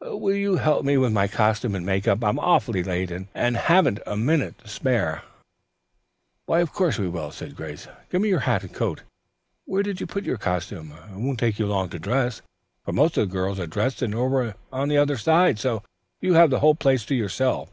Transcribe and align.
Will 0.00 0.36
you 0.36 0.58
help 0.58 0.84
me 0.84 0.96
with 0.96 1.12
my 1.12 1.26
costume 1.26 1.74
and 1.74 1.84
make 1.84 2.06
up? 2.06 2.22
I'm 2.22 2.38
awfully 2.38 2.84
late, 2.84 3.10
and 3.34 3.56
haven't 3.56 3.98
a 4.06 4.16
minute 4.16 4.56
to 4.58 4.68
spare." 4.68 5.22
"Why 6.46 6.60
of 6.60 6.72
course 6.72 7.00
we 7.00 7.08
will," 7.08 7.32
said 7.32 7.56
Grace. 7.56 7.88
"Give 8.08 8.22
me 8.22 8.28
your 8.28 8.38
hat 8.46 8.62
and 8.62 8.72
coat, 8.72 8.98
dear. 8.98 9.04
Where 9.64 9.82
did 9.82 10.00
you 10.00 10.06
put 10.06 10.22
your 10.22 10.38
costumes? 10.38 10.92
It 11.10 11.18
won't 11.18 11.40
take 11.40 11.58
you 11.58 11.66
long 11.66 11.88
to 11.88 11.98
dress, 11.98 12.42
for 12.84 12.92
most 12.92 13.18
of 13.18 13.28
the 13.28 13.32
girls 13.34 13.58
are 13.58 13.66
dressed 13.66 14.00
and 14.00 14.14
over 14.14 14.54
on 14.72 14.88
the 14.88 14.98
other 14.98 15.16
side, 15.16 15.58
so 15.58 15.82
you 16.20 16.34
have 16.34 16.50
the 16.50 16.74
place 16.74 17.04
to 17.06 17.16
yourself." 17.16 17.68